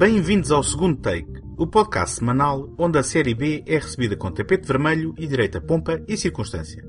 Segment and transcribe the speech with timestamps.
[0.00, 4.66] Bem-vindos ao segundo take, o podcast semanal onde a série B é recebida com tapete
[4.66, 6.82] vermelho e direita pompa e circunstância.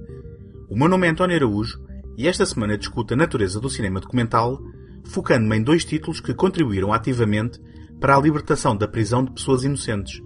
[0.69, 1.77] O meu nome é António Araújo
[2.17, 4.61] e esta semana discuto a natureza do cinema documental,
[5.03, 7.59] focando-me em dois títulos que contribuíram ativamente
[7.99, 10.21] para a libertação da prisão de pessoas inocentes.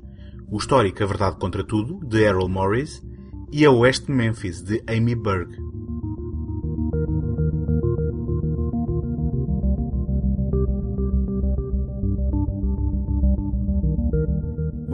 [0.48, 3.02] O histórico A Verdade Contra Tudo, de Errol Morris,
[3.52, 5.58] e A Oeste de Memphis, de Amy Berg.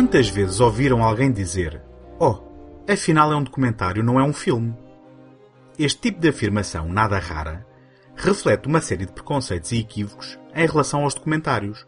[0.00, 1.82] Quantas vezes ouviram alguém dizer:
[2.18, 2.38] Oh,
[2.90, 4.74] afinal é um documentário, não é um filme?
[5.78, 7.66] Este tipo de afirmação, nada rara,
[8.16, 11.86] reflete uma série de preconceitos e equívocos em relação aos documentários,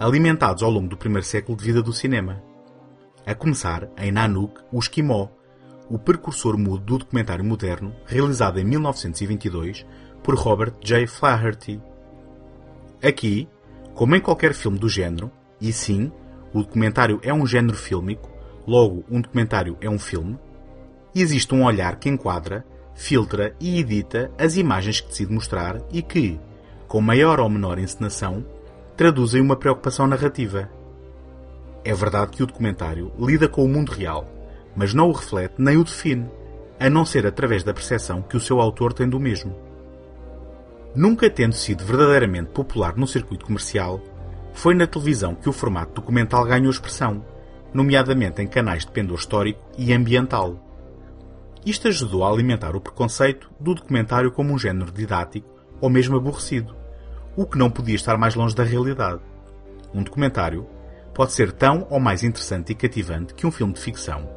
[0.00, 2.42] alimentados ao longo do primeiro século de vida do cinema.
[3.24, 5.28] A começar em Nanook, o Esquimó,
[5.88, 9.86] o precursor mudo do documentário moderno, realizado em 1922
[10.24, 11.06] por Robert J.
[11.06, 11.80] Flaherty.
[13.00, 13.48] Aqui,
[13.94, 16.10] como em qualquer filme do género, e sim,
[16.54, 18.30] o documentário é um género fílmico,
[18.64, 20.38] logo um documentário é um filme,
[21.12, 26.00] e existe um olhar que enquadra, filtra e edita as imagens que decide mostrar e
[26.00, 26.40] que,
[26.86, 28.46] com maior ou menor encenação,
[28.96, 30.70] traduzem uma preocupação narrativa.
[31.84, 34.24] É verdade que o documentário lida com o mundo real,
[34.76, 36.30] mas não o reflete nem o define,
[36.78, 39.56] a não ser através da percepção que o seu autor tem do mesmo.
[40.94, 44.00] Nunca tendo sido verdadeiramente popular no circuito comercial,
[44.54, 47.22] foi na televisão que o formato documental ganhou expressão,
[47.74, 50.58] nomeadamente em canais de pendor histórico e ambiental.
[51.66, 55.48] Isto ajudou a alimentar o preconceito do documentário como um género didático
[55.80, 56.74] ou mesmo aborrecido,
[57.36, 59.20] o que não podia estar mais longe da realidade.
[59.92, 60.66] Um documentário
[61.12, 64.28] pode ser tão ou mais interessante e cativante que um filme de ficção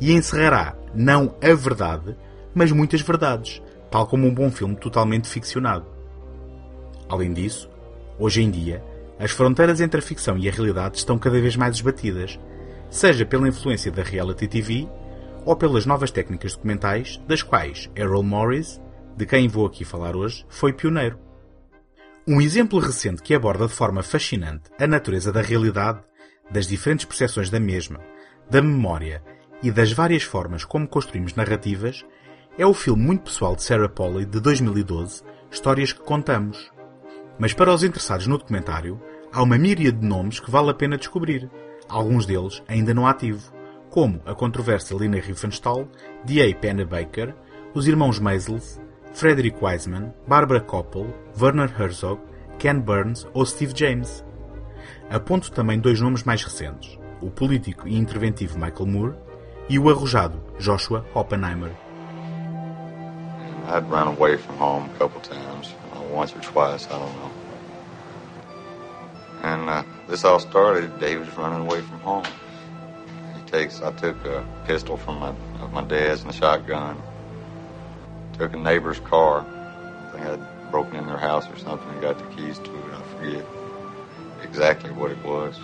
[0.00, 2.14] e encerrará não a verdade,
[2.54, 5.86] mas muitas verdades, tal como um bom filme totalmente ficcionado.
[7.08, 7.70] Além disso,
[8.18, 8.82] hoje em dia,
[9.18, 12.38] as fronteiras entre a ficção e a realidade estão cada vez mais esbatidas,
[12.90, 14.88] seja pela influência da reality TV
[15.44, 18.80] ou pelas novas técnicas documentais, das quais Errol Morris,
[19.16, 21.18] de quem vou aqui falar hoje, foi pioneiro.
[22.28, 26.00] Um exemplo recente que aborda de forma fascinante a natureza da realidade,
[26.50, 28.00] das diferentes percepções da mesma,
[28.50, 29.22] da memória
[29.62, 32.04] e das várias formas como construímos narrativas
[32.58, 36.70] é o filme muito pessoal de Sarah Polley de 2012, Histórias que Contamos,
[37.38, 39.00] mas para os interessados no documentário,
[39.32, 41.50] há uma míriade de nomes que vale a pena descobrir,
[41.88, 43.52] alguns deles ainda não ativo,
[43.90, 45.86] como a controversa Lina Riefenstahl,
[46.24, 46.54] D.A.
[46.54, 47.34] Pennebaker,
[47.74, 48.80] os irmãos Maisels,
[49.12, 51.06] Frederick Wiseman, Barbara Koppel,
[51.38, 52.20] Werner Herzog,
[52.58, 54.24] Ken Burns ou Steve James.
[55.10, 59.14] Aponto também dois nomes mais recentes, o político e interventivo Michael Moore
[59.68, 61.72] e o arrojado Joshua Oppenheimer.
[63.68, 65.74] I'd run away from home a couple times.
[66.16, 67.35] once or twice, I don't know.
[69.46, 72.24] And uh, this all started, Dave was running away from home.
[73.36, 75.32] He takes, I took a pistol from my,
[75.72, 77.00] my dad's and a shotgun.
[78.32, 79.46] Took a neighbor's car.
[79.46, 82.92] I think I'd broken in their house or something and got the keys to it.
[82.92, 83.46] I forget
[84.42, 85.56] exactly what it was.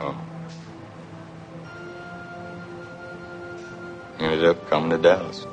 [0.00, 0.16] Oh.
[4.20, 5.48] Ended up coming to Dallas.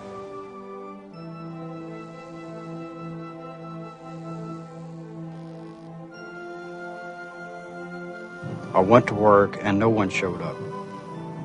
[8.75, 10.57] I went to work and no one showed up.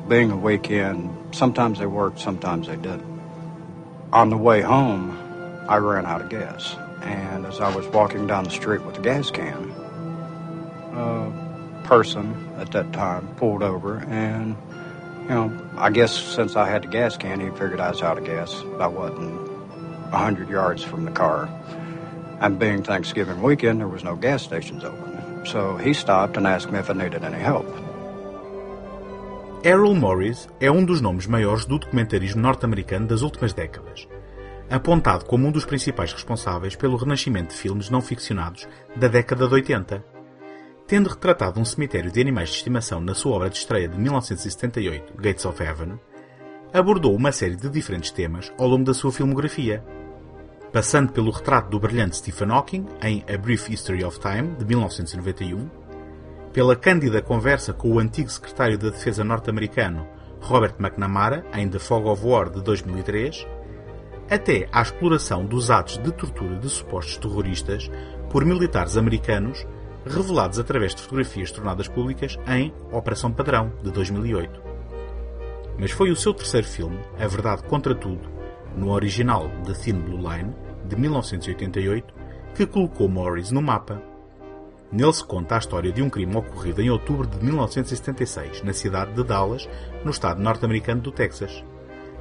[0.09, 3.23] being a weekend, sometimes they worked, sometimes they didn't.
[4.13, 5.17] On the way home,
[5.69, 6.75] I ran out of gas.
[7.03, 9.71] And as I was walking down the street with a gas can,
[10.93, 14.57] a person at that time pulled over and,
[15.23, 18.19] you know, I guess since I had the gas can, he figured I was out
[18.19, 18.53] of gas.
[18.81, 19.41] I wasn't
[20.11, 21.49] 100 yards from the car.
[22.41, 25.20] And being Thanksgiving weekend, there was no gas stations open.
[25.45, 27.67] So he stopped and asked me if I needed any help.
[29.63, 34.09] Errol Morris é um dos nomes maiores do documentarismo norte-americano das últimas décadas,
[34.71, 38.67] apontado como um dos principais responsáveis pelo renascimento de filmes não ficcionados
[38.97, 40.05] da década de 80.
[40.87, 45.13] Tendo retratado um cemitério de animais de estimação na sua obra de estreia de 1978,
[45.17, 45.99] Gates of Heaven,
[46.73, 49.85] abordou uma série de diferentes temas ao longo da sua filmografia,
[50.73, 55.69] passando pelo retrato do brilhante Stephen Hawking em A Brief History of Time, de 1991,
[56.53, 60.07] pela cândida conversa com o antigo secretário da Defesa norte-americano
[60.41, 63.47] Robert McNamara em The Fog of War de 2003,
[64.31, 67.91] até à exploração dos atos de tortura de supostos terroristas
[68.31, 69.67] por militares americanos
[70.07, 74.63] revelados através de fotografias tornadas públicas em Operação Padrão de 2008.
[75.79, 78.40] Mas foi o seu terceiro filme, A Verdade contra Tudo,
[78.77, 80.55] no original The Thin Blue Line,
[80.87, 82.15] de 1988,
[82.55, 84.03] que colocou Morris no mapa.
[84.93, 89.13] Nele se conta a história de um crime ocorrido em outubro de 1976, na cidade
[89.13, 89.69] de Dallas,
[90.05, 91.65] no estado norte-americano do Texas.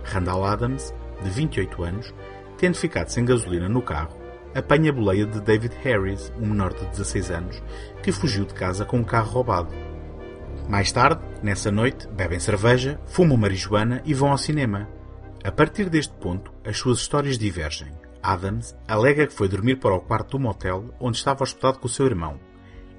[0.04, 0.94] Randall Adams,
[1.24, 2.14] de 28 anos,
[2.58, 4.16] tendo ficado sem gasolina no carro,
[4.54, 7.64] apanha a boleia de David Harris, um menor de 16 anos,
[8.04, 9.74] que fugiu de casa com um carro roubado.
[10.68, 14.88] Mais tarde, nessa noite, bebem cerveja, fumam marijuana e vão ao cinema.
[15.42, 17.94] A partir deste ponto, as suas histórias divergem.
[18.22, 21.90] Adams alega que foi dormir para o quarto do motel onde estava hospedado com o
[21.90, 22.38] seu irmão.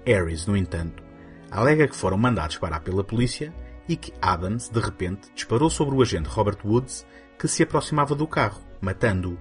[0.07, 1.03] Harris, no entanto,
[1.51, 3.53] alega que foram mandados parar pela polícia
[3.87, 7.07] e que Adams, de repente, disparou sobre o agente Robert Woods,
[7.39, 9.39] que se aproximava do carro, matando-o.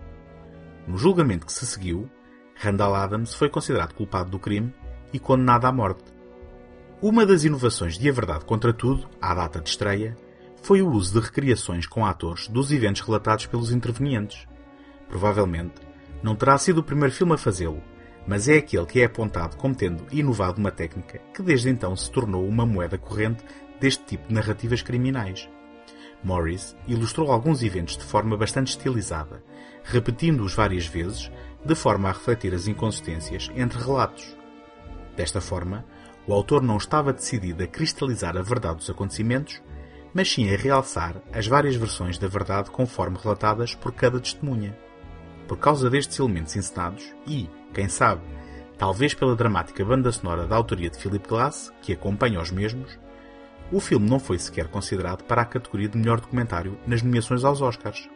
[0.86, 2.10] No julgamento que se seguiu,
[2.56, 4.74] Randall Adams foi considerado culpado do crime
[5.14, 6.04] e condenado à morte.
[7.02, 10.18] Uma das inovações de A Verdade contra Tudo, à data de estreia,
[10.62, 14.48] foi o uso de recriações com atores dos eventos relatados pelos intervenientes.
[15.08, 15.82] Provavelmente,
[16.22, 17.82] não terá sido o primeiro filme a fazê-lo,
[18.28, 22.12] mas é aquele que é apontado como tendo inovado uma técnica que desde então se
[22.12, 23.44] tornou uma moeda corrente
[23.80, 25.50] deste tipo de narrativas criminais.
[26.24, 29.42] Morris ilustrou alguns eventos de forma bastante estilizada,
[29.84, 31.32] repetindo-os várias vezes,
[31.64, 34.36] de forma a refletir as inconsistências entre relatos.
[35.16, 35.86] Desta forma,
[36.28, 39.62] o autor não estava decidido a cristalizar a verdade dos acontecimentos,
[40.14, 44.78] mas sim a realçar as várias versões da verdade conforme relatadas por cada testemunha.
[45.48, 48.22] Por causa destes elementos encenados e, quem sabe,
[48.78, 52.98] talvez pela dramática banda sonora da autoria de Philip Glass, que acompanha os mesmos,
[53.72, 57.62] o filme não foi sequer considerado para a categoria de melhor documentário nas nomeações aos
[57.62, 58.10] Oscars.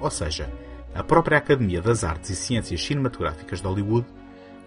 [0.00, 0.52] Ou seja,
[0.94, 4.06] a própria Academia das Artes e Ciências Cinematográficas de Hollywood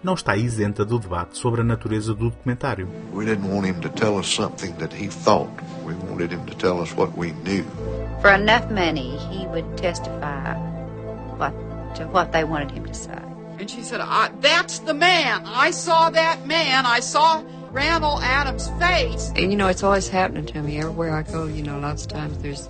[0.04, 2.88] não está isenta do debate sobre a natureza do documentário.
[3.14, 5.50] We didn't want him to tell us something that he thought.
[5.86, 7.66] We wanted him to tell us what we knew.
[8.22, 10.56] For enough money, he would testify
[11.38, 11.54] what,
[11.96, 13.20] to what they wanted him to say.
[13.60, 15.44] And she said, I, That's the man.
[15.46, 16.86] I saw that man.
[16.86, 19.32] I saw Randall Adams' face.
[19.36, 21.46] And you know, it's always happening to me everywhere I go.
[21.46, 22.68] You know, lots of times there's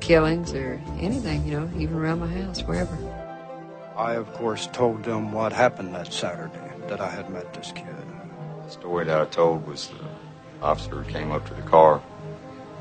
[0.00, 2.94] killings or anything, you know, even around my house, wherever.
[4.02, 7.86] I, of course, told them what happened that Saturday, that I had met this kid.
[8.64, 12.02] The story that I told was the officer came up to the car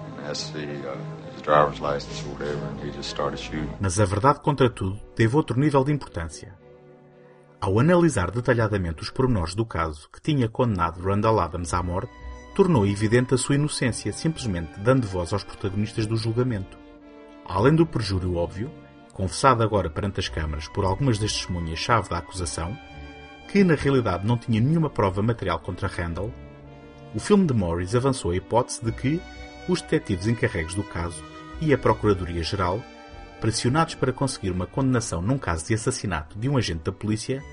[0.07, 0.97] and asked the, uh,
[1.33, 3.69] his driver's license or whatever, and he just started shooting.
[3.79, 6.57] Mas a verdade, contra tudo, teve outro nível de importância.
[7.59, 12.11] Ao analisar detalhadamente os pormenores do caso que tinha condenado Randall Adams à morte,
[12.55, 16.79] tornou evidente a sua inocência, simplesmente dando voz aos protagonistas do julgamento.
[17.45, 18.71] Além do perjúrio óbvio,
[19.21, 22.75] confessado agora perante as câmaras por algumas das testemunhas-chave da acusação,
[23.47, 26.33] que na realidade não tinha nenhuma prova material contra Randall,
[27.13, 29.21] o filme de Morris avançou a hipótese de que
[29.69, 31.23] os detetives encarregues do caso
[31.61, 32.83] e a Procuradoria-Geral,
[33.39, 37.43] pressionados para conseguir uma condenação num caso de assassinato de um agente da polícia,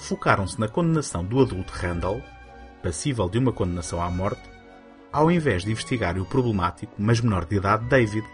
[0.00, 2.20] focaram-se na condenação do adulto Randall,
[2.82, 4.42] passível de uma condenação à morte,
[5.12, 8.26] ao invés de investigarem o problemático, mas menor de idade David,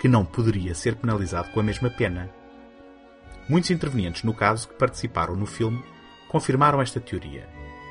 [0.00, 2.30] que não poderia ser penalizado com a mesma pena.
[3.46, 5.84] Muitos intervenientes no caso que participaram no filme
[6.26, 7.46] confirmaram esta teoria,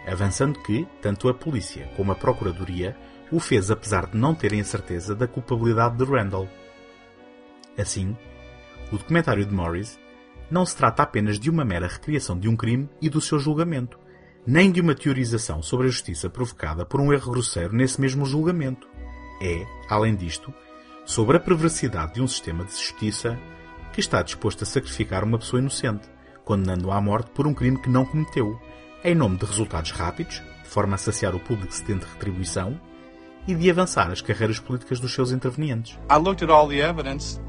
[0.08, 2.98] avançando que tanto a polícia como a procuradoria
[3.32, 6.50] o fez apesar de não terem a certeza da culpabilidade de Randall.
[7.78, 8.18] Assim,
[8.92, 10.00] o documentário de Morris
[10.50, 14.00] não se trata apenas de uma mera recriação de um crime e do seu julgamento,
[14.48, 18.90] nem de uma teorização sobre a justiça provocada por um erro grosseiro nesse mesmo julgamento.
[19.40, 20.52] É, além disto,
[21.10, 23.36] sobre a perversidade de um sistema de justiça
[23.92, 26.08] que está disposto a sacrificar uma pessoa inocente,
[26.46, 28.62] condenando-a à morte por um crime que não cometeu,
[29.04, 32.80] em nome de resultados rápidos, de forma a saciar o público sedento de retribuição
[33.48, 35.98] e de avançar as carreiras políticas dos seus intervenientes.
[36.12, 37.40] I looked at all the evidence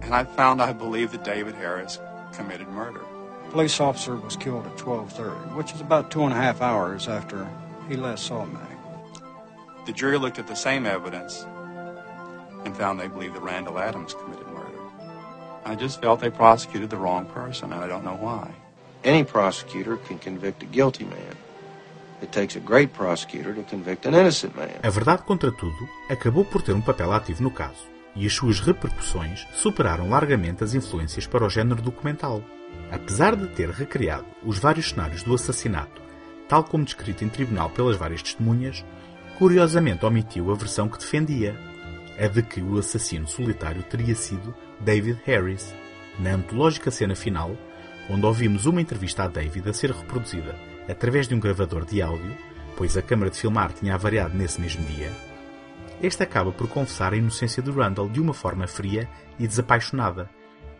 [0.00, 2.00] and I found I believe that David Harris
[2.34, 3.02] committed murder.
[3.50, 7.46] Police officer was killed at 12:30, which is about two and a half hours after
[7.90, 8.58] he last saw me.
[9.84, 11.44] The jury looked at the same evidence
[12.64, 14.80] and found they believed that Randall Adams committed murder.
[15.64, 18.50] I just felt they prosecuted the wrong person, and I don't know why.
[19.02, 21.36] Any prosecutor can convict a guilty man.
[22.22, 24.80] It takes a great prosecutor to convict an innocent man.
[24.82, 28.60] A verdade, contra tudo, acabou por ter um papel ativo no caso, e as suas
[28.60, 32.42] repercussões superaram largamente as influências para o género documental.
[32.90, 36.00] Apesar de ter recriado os vários cenários do assassinato,
[36.48, 38.84] tal como descrito em tribunal pelas várias testemunhas,
[39.38, 41.56] curiosamente omitiu a versão que defendia,
[42.18, 45.74] a de que o assassino solitário teria sido David Harris.
[46.18, 47.56] Na antológica cena final,
[48.08, 50.54] onde ouvimos uma entrevista a David a ser reproduzida
[50.88, 52.36] através de um gravador de áudio,
[52.76, 55.10] pois a câmara de filmar tinha avariado nesse mesmo dia,
[56.02, 60.28] este acaba por confessar a inocência de Randall de uma forma fria e desapaixonada,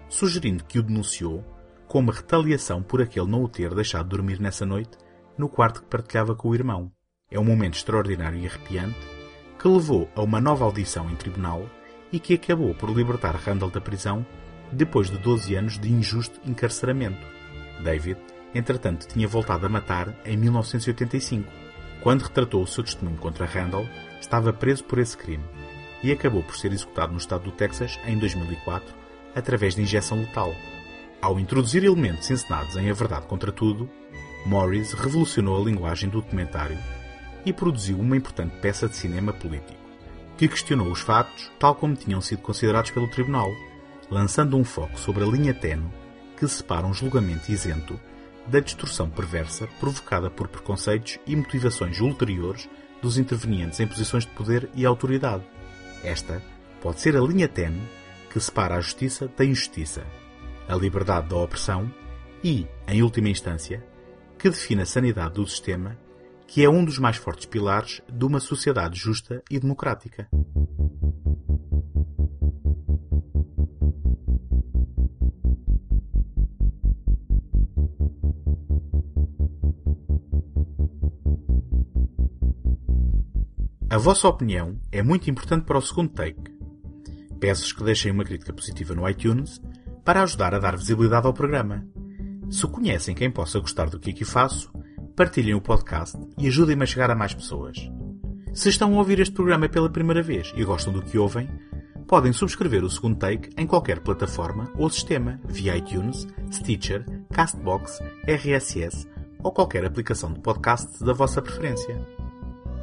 [0.09, 1.45] sugerindo que o denunciou
[1.87, 4.99] como retaliação por aquele não o ter deixado dormir nessa noite
[5.39, 6.93] no quarto que partilhava com o irmão.
[7.31, 9.14] É um momento extraordinário e arrepiante
[9.65, 11.65] que levou a uma nova audição em tribunal
[12.13, 14.27] e que acabou por libertar Randall da prisão
[14.71, 17.27] depois de 12 anos de injusto encarceramento.
[17.83, 18.21] David,
[18.55, 21.51] entretanto, tinha voltado a matar em 1985.
[22.03, 23.89] Quando retratou o seu testemunho contra Randall,
[24.21, 25.45] estava preso por esse crime
[26.03, 28.95] e acabou por ser executado no estado do Texas em 2004
[29.35, 30.55] através de injeção letal.
[31.23, 33.89] Ao introduzir elementos encenados em A Verdade contra Tudo,
[34.45, 36.77] Morris revolucionou a linguagem do documentário
[37.45, 39.79] e produziu uma importante peça de cinema político,
[40.37, 43.51] que questionou os factos tal como tinham sido considerados pelo tribunal,
[44.11, 45.91] lançando um foco sobre a linha tenue
[46.37, 47.99] que separa um julgamento isento
[48.47, 52.69] da distorção perversa provocada por preconceitos e motivações ulteriores
[53.01, 55.45] dos intervenientes em posições de poder e autoridade.
[56.03, 56.43] Esta
[56.81, 57.81] pode ser a linha tenue
[58.31, 60.05] que separa a justiça da injustiça,
[60.69, 61.91] a liberdade da opressão
[62.43, 63.83] e, em última instância,
[64.39, 65.97] que define a sanidade do sistema,
[66.55, 70.29] que é um dos mais fortes pilares de uma sociedade justa e democrática.
[83.91, 86.57] A vossa opinião é muito importante para o segundo take.
[87.41, 89.61] Peço-vos que deixem uma crítica positiva no iTunes
[90.05, 91.85] para ajudar a dar visibilidade ao programa.
[92.49, 94.73] Se conhecem quem possa gostar do que aqui faço,
[95.17, 97.91] partilhem o podcast e ajudem-me a chegar a mais pessoas.
[98.53, 101.49] Se estão a ouvir este programa pela primeira vez e gostam do que ouvem,
[102.07, 109.09] podem subscrever o segundo take em qualquer plataforma ou sistema via iTunes, Stitcher, Castbox, RSS
[109.43, 112.01] ou qualquer aplicação de podcast da vossa preferência.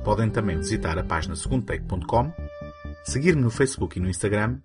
[0.04, 2.32] Podem também visitar a página segundotake.com,
[3.04, 4.60] seguir-me no Facebook e no Instagram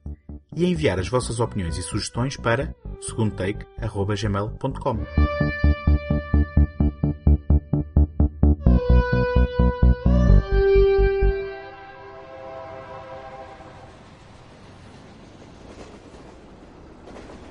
[0.54, 5.65] e enviar as vossas opiniões e sugestões para segundotake.gmail.com.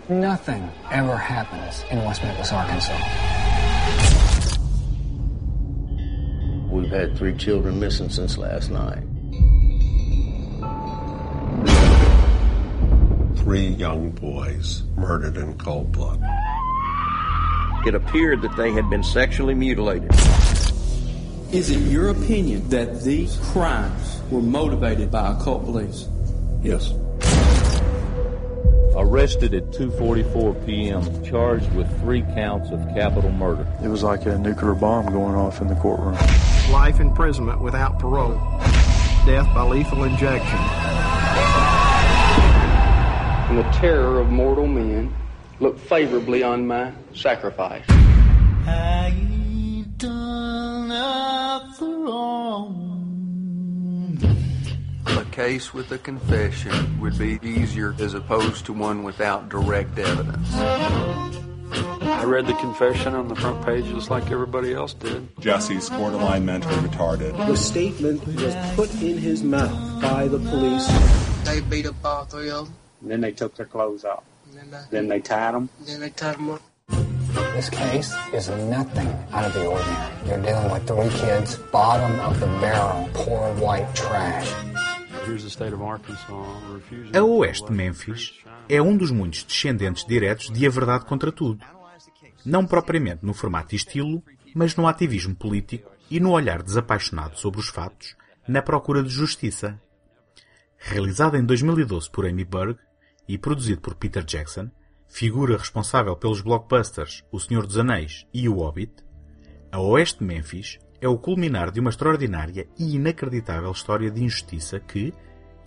[0.07, 2.93] Nothing ever happens in West Memphis, Arkansas.
[6.69, 9.01] We've had three children missing since last night.
[13.37, 16.21] Three young boys murdered in cold blood.
[17.87, 20.11] It appeared that they had been sexually mutilated.
[21.51, 26.07] Is it your opinion that these crimes were motivated by occult beliefs?
[26.61, 26.93] Yes.
[29.15, 33.65] Arrested at 2:44 p.m., charged with three counts of capital murder.
[33.81, 36.17] It was like a nuclear bomb going off in the courtroom.
[36.69, 38.37] Life imprisonment without parole.
[39.25, 40.59] Death by lethal injection.
[43.47, 45.15] And the terror of mortal men
[45.61, 47.85] look favorably on my sacrifice.
[55.17, 60.53] A case with a confession would be easier as opposed to one without direct evidence.
[60.55, 65.27] I read the confession on the front page just like everybody else did.
[65.39, 67.35] Jesse's borderline mentally retarded.
[67.47, 70.85] The statement was put in his mouth by the police.
[71.45, 72.75] They beat up all three of them.
[73.01, 74.23] And then they took their clothes off.
[74.53, 75.69] Then they, then they tied them.
[75.85, 76.61] Then they tied them up.
[77.55, 80.13] This case is nothing out of the ordinary.
[80.27, 84.51] You're dealing with three kids, bottom of the barrel, poor white trash.
[87.11, 88.33] A Oeste de Memphis
[88.69, 91.65] é um dos muitos descendentes diretos de A Verdade contra Tudo.
[92.45, 97.59] Não propriamente no formato e estilo, mas no ativismo político e no olhar desapaixonado sobre
[97.59, 98.15] os fatos,
[98.47, 99.81] na procura de justiça.
[100.77, 102.77] Realizado em 2012 por Amy Berg
[103.27, 104.69] e produzido por Peter Jackson,
[105.07, 108.93] figura responsável pelos blockbusters O Senhor dos Anéis e O Hobbit,
[109.71, 114.79] a Oeste de Memphis é o culminar de uma extraordinária e inacreditável história de injustiça
[114.79, 115.13] que,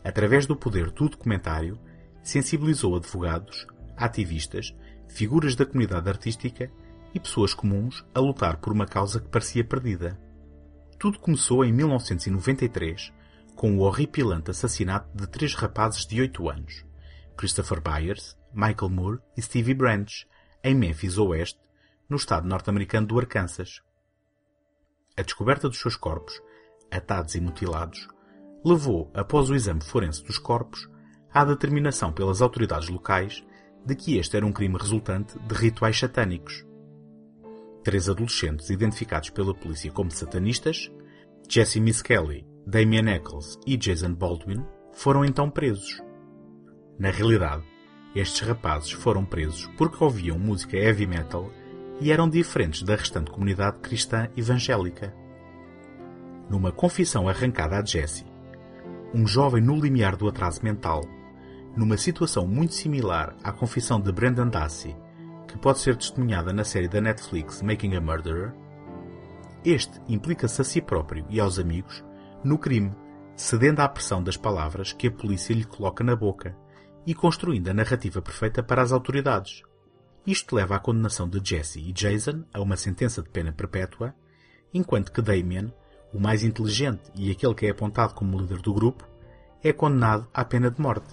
[0.04, 1.78] através do poder do documentário,
[2.22, 3.66] sensibilizou advogados,
[3.96, 4.74] ativistas,
[5.08, 6.70] figuras da comunidade artística
[7.14, 10.18] e pessoas comuns a lutar por uma causa que parecia perdida.
[10.98, 13.12] Tudo começou em 1993,
[13.54, 16.84] com o horripilante assassinato de três rapazes de 8 anos,
[17.36, 20.26] Christopher Byers, Michael Moore e Stevie Branch,
[20.62, 21.60] em Memphis Oeste,
[22.08, 23.80] no estado norte-americano do Arkansas.
[25.18, 26.40] A descoberta dos seus corpos,
[26.92, 28.06] atados e mutilados,
[28.64, 30.88] levou, após o exame forense dos corpos,
[31.34, 33.44] à determinação pelas autoridades locais
[33.84, 36.64] de que este era um crime resultante de rituais satânicos.
[37.82, 40.88] Três adolescentes identificados pela polícia como satanistas,
[41.48, 46.00] Jesse Miss Kelly, Damian Eccles e Jason Baldwin, foram então presos.
[46.96, 47.64] Na realidade,
[48.14, 51.50] estes rapazes foram presos porque ouviam música heavy metal
[52.00, 55.14] e eram diferentes da restante comunidade cristã evangélica.
[56.48, 58.24] Numa confissão arrancada a Jesse,
[59.14, 61.02] um jovem no limiar do atraso mental,
[61.76, 64.96] numa situação muito similar à confissão de Brendan Dassey,
[65.46, 68.52] que pode ser testemunhada na série da Netflix Making a Murderer,
[69.64, 72.04] este implica-se a si próprio e aos amigos
[72.44, 72.94] no crime,
[73.34, 76.56] cedendo à pressão das palavras que a polícia lhe coloca na boca
[77.06, 79.62] e construindo a narrativa perfeita para as autoridades.
[80.28, 84.14] Isto leva à condenação de Jesse e Jason a uma sentença de pena perpétua,
[84.74, 85.72] enquanto que Damien,
[86.12, 89.08] o mais inteligente e aquele que é apontado como líder do grupo,
[89.64, 91.06] é condenado à pena de morte.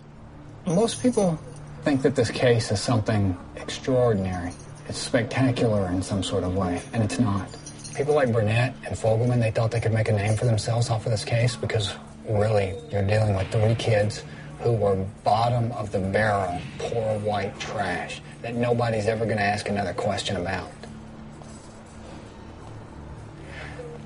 [0.66, 1.38] Most people
[1.86, 4.52] think that this case is something extraordinary.
[4.90, 7.48] It's spectacular in some sort of way, and it's not.
[7.96, 11.06] People like Burnett and Fogelman, they thought they could make a name for themselves off
[11.06, 11.96] of this case because
[12.28, 14.26] really, you're dealing with three kids
[14.60, 19.70] who were bottom of the barrel, poor white trash that nobody's ever going to ask
[19.70, 20.72] another question about.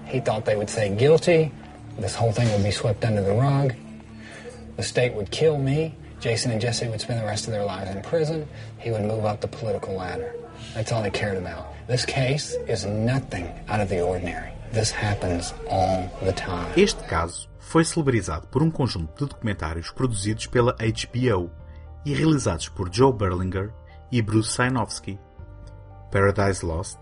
[0.06, 1.52] He thought they would say guilty,
[2.00, 3.74] this whole thing would be swept under the rug,
[4.76, 7.90] the state would kill me, Jason and Jesse would spend the rest of their lives
[7.96, 8.48] in prison,
[8.80, 10.34] he would move up the political ladder.
[10.74, 11.74] That's all he cared about.
[11.88, 14.52] This case is nothing out of the ordinary.
[14.72, 16.72] This happens all the time.
[16.78, 21.50] Este caso foi celebrizado por um conjunto de documentários produzidos pela HBO
[22.06, 23.74] e realizados por Joe Berlinger
[24.12, 25.20] e Bruce Sinofsky.
[26.12, 27.00] Paradise Lost,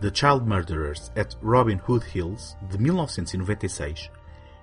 [0.00, 4.10] The Child Murderers at Robin Hood Hills, de 1996,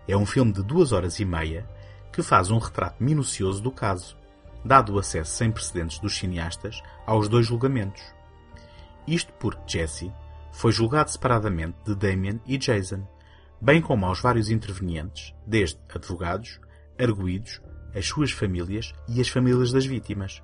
[0.07, 1.63] é um filme de duas horas e meia
[2.11, 4.17] que faz um retrato minucioso do caso,
[4.65, 8.01] dado o acesso sem precedentes dos cineastas aos dois julgamentos.
[9.05, 10.11] Isto porque Jesse
[10.57, 13.07] foi julgado separadamente de Damien e Jason,
[13.61, 16.59] bem como aos vários intervenientes, desde advogados,
[16.99, 17.61] arguídos,
[17.93, 20.41] as suas famílias e as famílias das vítimas.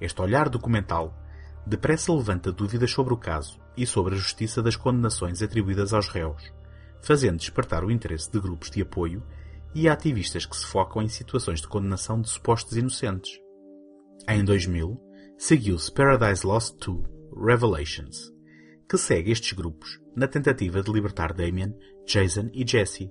[0.00, 1.16] Este olhar documental
[1.64, 6.52] depressa levanta dúvidas sobre o caso e sobre a justiça das condenações atribuídas aos réus,
[7.00, 9.22] fazendo despertar o interesse de grupos de apoio
[9.72, 13.38] e ativistas que se focam em situações de condenação de supostos inocentes.
[14.28, 15.00] Em 2000,
[15.36, 17.06] seguiu-se Paradise Lost 2
[17.40, 18.36] Revelations,
[18.88, 21.74] que segue estes grupos na tentativa de libertar Damien,
[22.06, 23.10] Jason e Jesse,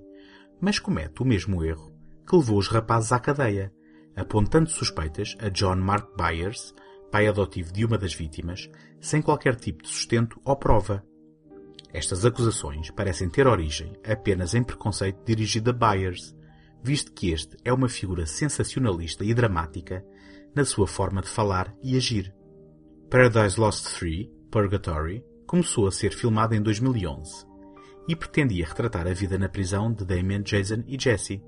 [0.60, 1.96] mas comete o mesmo erro
[2.28, 3.72] que levou os rapazes à cadeia,
[4.14, 6.74] apontando suspeitas a John Mark Byers,
[7.10, 8.68] pai adotivo de uma das vítimas,
[9.00, 11.02] sem qualquer tipo de sustento ou prova.
[11.90, 16.36] Estas acusações parecem ter origem apenas em preconceito dirigido a Byers,
[16.82, 20.04] visto que este é uma figura sensacionalista e dramática
[20.54, 22.34] na sua forma de falar e agir.
[23.08, 27.46] Paradise Lost 3, Purgatory, começou a ser filmado em 2011
[28.06, 31.42] e pretendia retratar a vida na prisão de Damien, Jason e Jesse,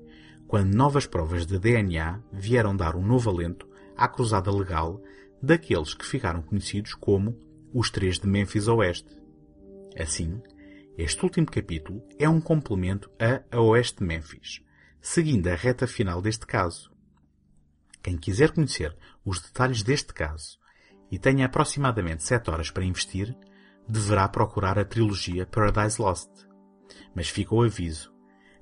[0.47, 4.99] quando novas provas de DNA vieram dar um novo alento à cruzada legal
[5.41, 7.37] daqueles que ficaram conhecidos como
[7.71, 9.15] os Três de Memphis Oeste.
[9.95, 10.41] Assim,
[10.97, 14.63] este último capítulo é um complemento a A Oeste de Memphis,
[14.99, 16.91] seguindo a reta final deste caso.
[18.01, 20.59] Quem quiser conhecer os detalhes deste caso
[21.11, 23.37] e tenha aproximadamente 7 horas para investir,
[23.91, 26.29] deverá procurar a trilogia Paradise Lost.
[27.13, 28.13] Mas fica o aviso.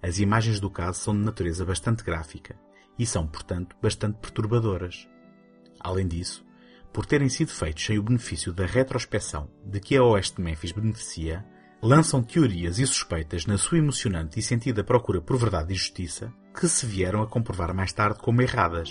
[0.02, 2.60] As imagens do caso são de natureza bastante gráfica
[2.98, 5.08] e são, portanto, bastante perturbadoras.
[5.80, 6.44] Além disso,
[6.92, 10.72] por terem sido feitos sem o benefício da retrospeção de que a Oeste de Memphis
[10.72, 11.46] beneficia,
[11.82, 16.68] lançam teorias e suspeitas na sua emocionante e sentida procura por verdade e justiça, que
[16.68, 18.90] se vieram a comprovar mais tarde como erradas.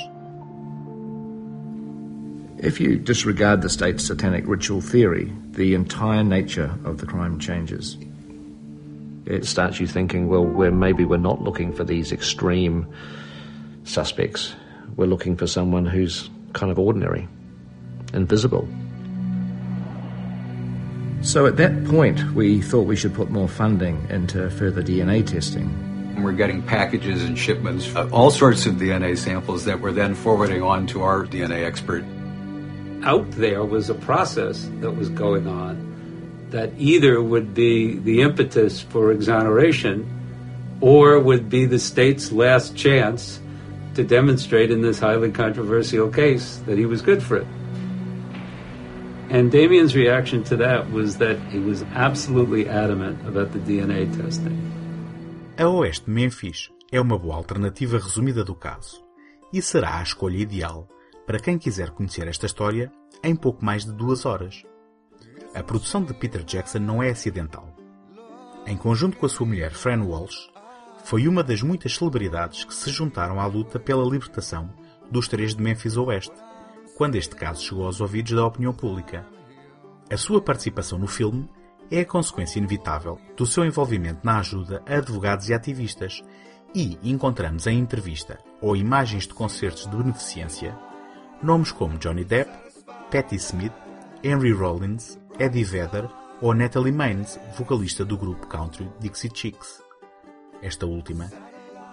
[2.61, 7.97] If you disregard the state's satanic ritual theory, the entire nature of the crime changes.
[9.27, 12.93] It starts you thinking, well, we're, maybe we're not looking for these extreme
[13.85, 14.57] suspects.
[14.97, 17.29] We're looking for someone who's kind of ordinary,
[18.13, 18.69] invisible.
[21.23, 26.23] So at that point, we thought we should put more funding into further DNA testing.
[26.25, 30.63] We're getting packages and shipments of all sorts of DNA samples that we're then forwarding
[30.63, 32.05] on to our DNA expert.
[33.05, 35.89] Out there was a process that was going on
[36.51, 40.07] that either would be the impetus for exoneration
[40.81, 43.41] or would be the state's last chance
[43.95, 47.47] to demonstrate in this highly controversial case that he was good for it.
[49.31, 54.57] And Damien's reaction to that was that he was absolutely adamant about the DNA testing.
[55.59, 59.03] A oeste Memphis é uma boa alternativa resumida do caso
[59.53, 60.89] e será a escolha ideal
[61.29, 62.91] para quem quiser conhecer esta história
[63.23, 64.65] em pouco mais de duas horas.
[65.55, 67.69] A produção de Peter Jackson não é acidental.
[68.67, 70.49] Em conjunto com a sua mulher Fran Walsh,
[71.05, 74.73] foi uma das muitas celebridades que se juntaram à luta pela libertação
[75.11, 76.33] dos três de Memphis Oeste,
[76.97, 79.27] quando este caso chegou aos ouvidos da opinião pública.
[80.11, 81.47] A sua participação no filme
[81.91, 86.23] é a consequência inevitável do seu envolvimento na ajuda a advogados e ativistas,
[86.75, 90.88] e encontramos em entrevista ou imagens de concertos de beneficência
[91.43, 92.51] nomes como Johnny Depp,
[93.11, 93.73] Patti Smith,
[94.23, 96.09] Henry Rollins, Eddie Vedder
[96.41, 99.83] ou Natalie Maines, vocalista do grupo country Dixie Chicks.
[100.63, 101.31] Esta última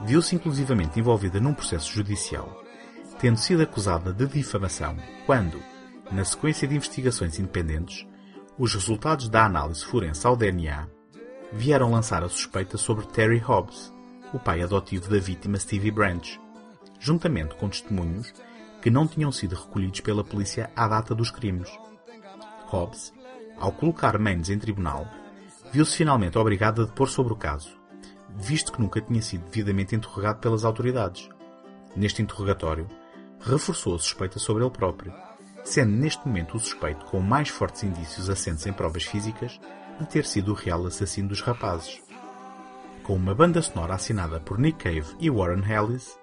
[0.04, 2.62] viu-se inclusivamente envolvida num processo judicial,
[3.20, 5.62] tendo sido acusada de difamação quando,
[6.12, 8.06] na sequência de investigações independentes,
[8.58, 10.88] os resultados da análise forense ao DNA
[11.54, 13.94] vieram lançar a suspeita sobre Terry Hobbs,
[14.34, 16.40] o pai adotivo da vítima Stevie Branch,
[17.00, 18.34] juntamente com testemunhos
[18.86, 21.68] que não tinham sido recolhidos pela polícia à data dos crimes.
[22.68, 23.12] Hobbs,
[23.58, 25.08] ao colocar Maines em tribunal,
[25.74, 27.76] viu-se finalmente obrigado a depor sobre o caso,
[28.38, 31.28] visto que nunca tinha sido devidamente interrogado pelas autoridades.
[31.96, 32.88] Neste interrogatório,
[33.40, 35.12] reforçou a suspeita sobre ele próprio,
[35.64, 39.60] sendo neste momento o suspeito com mais fortes indícios assentes em provas físicas
[40.00, 42.00] de ter sido o real assassino dos rapazes.
[43.02, 46.20] Com uma banda sonora assinada por Nick Cave e Warren Ellis,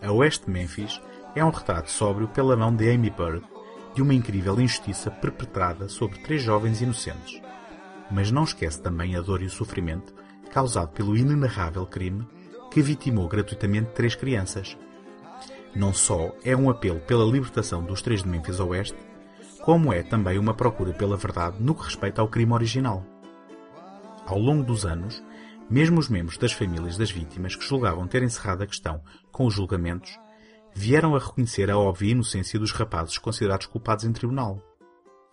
[0.00, 1.00] a West Memphis
[1.36, 3.44] é um retrato sóbrio pela mão de Amy Bird
[3.94, 7.42] de uma incrível injustiça perpetrada sobre três jovens inocentes.
[8.10, 10.14] Mas não esquece também a dor e o sofrimento
[10.50, 12.26] causado pelo inenarrável crime
[12.70, 14.78] que vitimou gratuitamente três crianças.
[15.74, 18.96] Não só é um apelo pela libertação dos três de Memphis Oeste,
[19.60, 23.04] como é também uma procura pela verdade no que respeita ao crime original.
[24.24, 25.22] Ao longo dos anos,
[25.68, 29.52] mesmo os membros das famílias das vítimas que julgavam ter encerrado a questão com os
[29.52, 30.18] julgamentos
[30.78, 34.62] vieram a reconhecer a óbvia inocência dos rapazes considerados culpados em tribunal.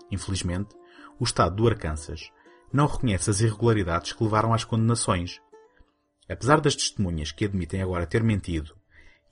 [0.10, 0.74] Infelizmente,
[1.20, 2.32] o Estado do Arkansas
[2.72, 5.42] não reconhece as irregularidades que levaram às condenações.
[6.30, 8.74] Apesar das testemunhas que admitem agora ter mentido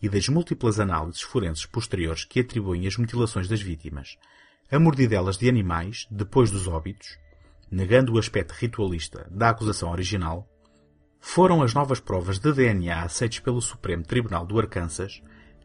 [0.01, 4.17] e das múltiplas análises forenses posteriores que atribuem as mutilações das vítimas
[4.69, 7.17] a mordidelas de animais depois dos óbitos,
[7.69, 10.45] negando o aspecto ritualista da acusação original,
[11.21, 15.21] foram as novas provas de DNA aceitas pelo Supremo Tribunal do Arkansas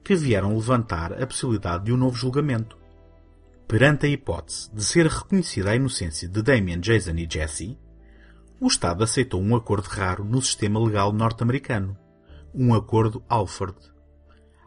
[0.07, 2.79] que vieram levantar a possibilidade de um novo julgamento.
[3.67, 7.77] Perante a hipótese de ser reconhecida a inocência de Damien, Jason e Jesse,
[8.61, 11.99] o Estado aceitou um acordo raro no sistema legal norte-americano,
[12.55, 13.77] um acordo Alford.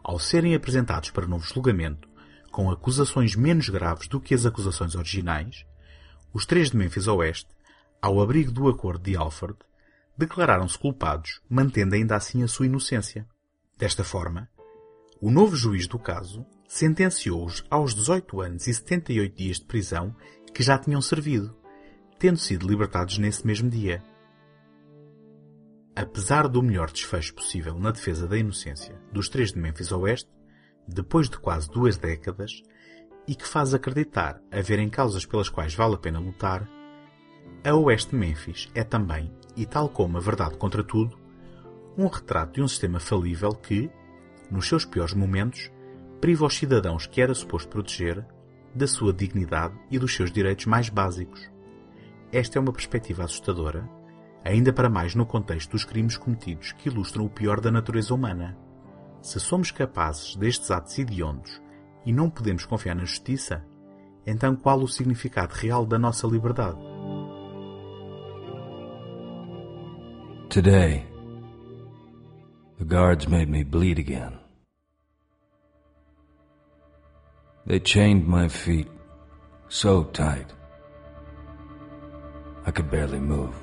[0.04, 2.10] Ao serem apresentados para novo julgamento,
[2.52, 5.65] com acusações menos graves do que as acusações originais,
[6.34, 7.47] os três de Memphis Oeste,
[8.02, 9.58] ao abrigo do acordo de Alford,
[10.17, 13.25] declararam-se culpados, mantendo ainda assim a sua inocência.
[13.78, 14.49] Desta forma,
[15.21, 20.15] o novo juiz do caso sentenciou-os aos 18 anos e 78 dias de prisão
[20.53, 21.55] que já tinham servido,
[22.17, 24.01] tendo sido libertados nesse mesmo dia.
[25.95, 30.29] Apesar do melhor desfecho possível na defesa da inocência dos três de Memphis Oeste,
[30.88, 32.63] depois de quase duas décadas,
[33.27, 36.67] e que faz acreditar haverem causas pelas quais vale a pena lutar,
[37.63, 41.19] a Oeste Memphis é também, e tal como a verdade contra tudo,
[41.97, 43.91] um retrato de um sistema falível que,
[44.51, 45.71] nos seus piores momentos,
[46.19, 48.25] priva os cidadãos que era suposto proteger
[48.73, 51.49] da sua dignidade e dos seus direitos mais básicos.
[52.31, 53.89] Esta é uma perspectiva assustadora,
[54.43, 58.57] ainda para mais no contexto dos crimes cometidos que ilustram o pior da natureza humana.
[59.21, 61.62] Se somos capazes destes atos hediondos
[62.05, 63.65] e não podemos confiar na justiça,
[64.25, 66.77] então qual o significado real da nossa liberdade?
[70.49, 71.05] Today,
[72.79, 74.39] The guards made me bleed again.
[77.65, 78.87] They chained my feet
[79.67, 80.47] so tight
[82.65, 83.53] I could barely move.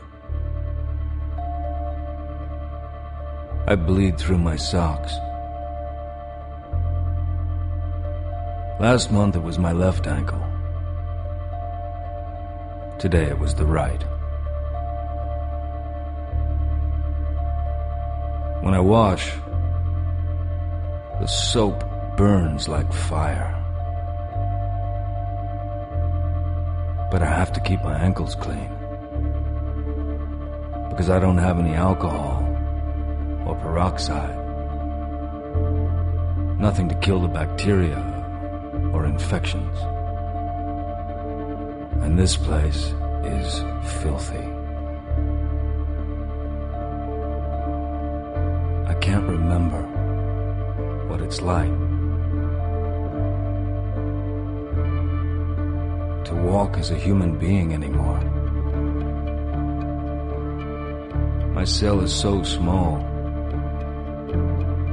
[3.66, 5.14] I bleed through my socks.
[8.78, 10.44] Last month it was my left ankle.
[12.98, 14.04] Today it was the right.
[18.66, 19.30] When I wash,
[21.20, 21.84] the soap
[22.16, 23.54] burns like fire.
[27.12, 28.68] But I have to keep my ankles clean.
[30.88, 32.42] Because I don't have any alcohol
[33.46, 34.36] or peroxide.
[36.58, 38.02] Nothing to kill the bacteria
[38.92, 39.78] or infections.
[42.02, 43.64] And this place is
[44.02, 44.55] filthy.
[49.06, 49.82] Can't remember
[51.06, 51.70] what it's like
[56.24, 58.18] to walk as a human being anymore.
[61.54, 62.98] My cell is so small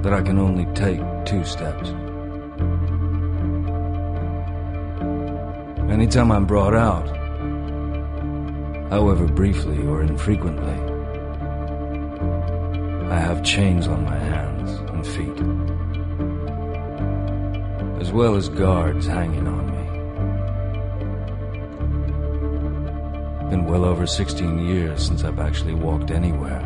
[0.04, 1.90] that I can only take two steps.
[5.92, 7.08] Anytime I'm brought out,
[8.92, 10.93] however briefly or infrequently,
[13.44, 15.38] Chains on my hands and feet,
[18.02, 19.84] as well as guards hanging on me.
[23.50, 26.62] Been well over 16 years since I've actually walked anywhere.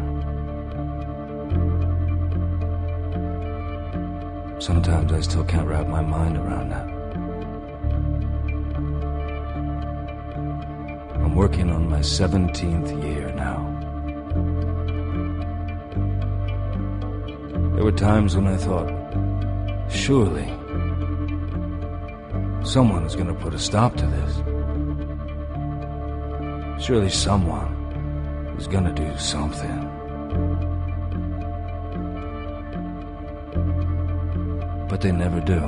[4.60, 6.88] Sometimes I still can't wrap my mind around that.
[11.22, 13.67] I'm working on my 17th year now.
[17.78, 18.90] There were times when I thought,
[19.92, 20.48] surely,
[22.66, 24.36] someone is going to put a stop to this.
[26.84, 27.72] Surely someone
[28.58, 29.78] is going to do something.
[34.90, 35.60] But they never do.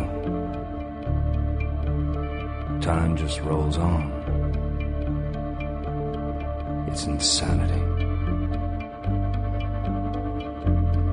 [2.82, 4.12] Time just rolls on.
[6.88, 7.89] It's insanity.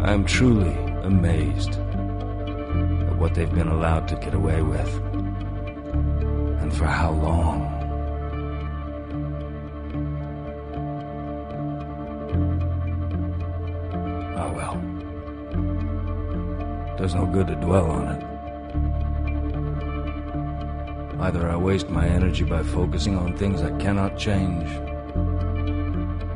[0.06, 4.88] I am truly amazed at what they've been allowed to get away with.
[6.60, 7.66] And for how long.
[14.36, 14.76] Oh well.
[16.96, 18.22] Does no good to dwell on it.
[21.20, 24.70] Either I waste my energy by focusing on things I cannot change,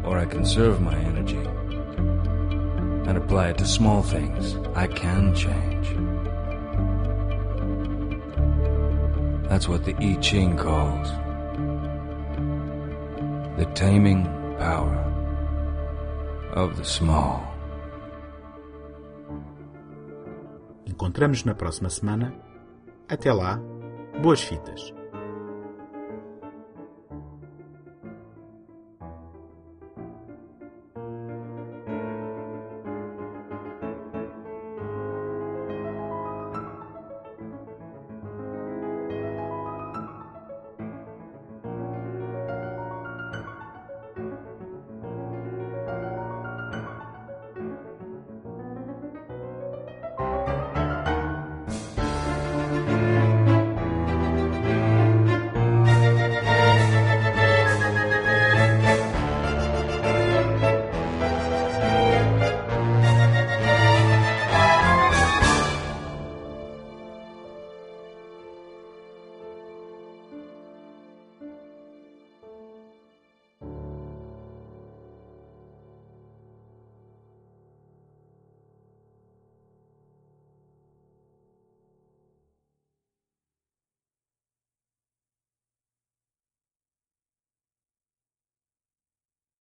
[0.05, 1.20] or I conserve my energy
[3.11, 5.89] and apply it to small things I can change.
[9.49, 11.11] That's what the I Ching calls
[13.59, 14.23] the taming
[14.59, 14.95] power
[16.53, 17.43] of the small.
[20.87, 22.33] Encontramos na próxima semana.
[23.09, 23.61] Até lá,
[24.23, 24.95] boas fitas.